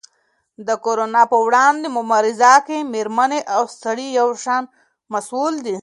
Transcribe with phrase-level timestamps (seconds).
[0.67, 4.63] د کرونا په وړاندې مبارزه کې مېرمنې او سړي یو شان
[5.13, 5.77] مسؤل دي.